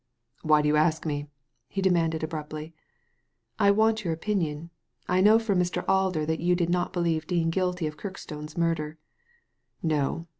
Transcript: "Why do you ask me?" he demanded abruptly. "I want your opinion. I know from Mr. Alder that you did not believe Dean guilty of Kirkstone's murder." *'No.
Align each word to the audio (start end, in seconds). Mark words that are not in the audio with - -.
"Why 0.41 0.63
do 0.63 0.67
you 0.67 0.77
ask 0.77 1.05
me?" 1.05 1.27
he 1.67 1.79
demanded 1.79 2.23
abruptly. 2.23 2.73
"I 3.59 3.69
want 3.69 4.03
your 4.03 4.11
opinion. 4.15 4.71
I 5.07 5.21
know 5.21 5.37
from 5.37 5.59
Mr. 5.59 5.85
Alder 5.87 6.25
that 6.25 6.39
you 6.39 6.55
did 6.55 6.71
not 6.71 6.91
believe 6.91 7.27
Dean 7.27 7.51
guilty 7.51 7.85
of 7.85 7.97
Kirkstone's 7.97 8.57
murder." 8.57 8.97
*'No. 9.83 10.25